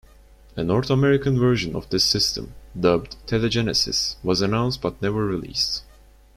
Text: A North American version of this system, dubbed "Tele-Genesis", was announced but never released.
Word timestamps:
A 0.55 0.63
North 0.63 0.89
American 0.89 1.37
version 1.39 1.75
of 1.75 1.87
this 1.91 2.03
system, 2.03 2.55
dubbed 2.75 3.17
"Tele-Genesis", 3.27 4.15
was 4.23 4.41
announced 4.41 4.81
but 4.81 4.99
never 4.99 5.23
released. 5.23 5.83